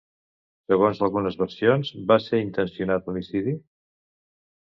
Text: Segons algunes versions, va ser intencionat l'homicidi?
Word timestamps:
Segons 0.71 1.01
algunes 1.07 1.35
versions, 1.41 1.91
va 2.13 2.17
ser 2.23 2.41
intencionat 2.45 3.09
l'homicidi? 3.11 3.53